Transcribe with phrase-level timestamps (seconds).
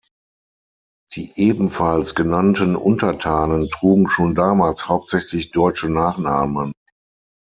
[1.13, 6.73] Die ebenfalls genannten Untertanen trugen schon damals hauptsächlich deutsche Nachnamen.